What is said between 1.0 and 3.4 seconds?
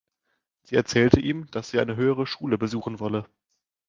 ihm, dass sie eine höhere Schule besuchen wolle.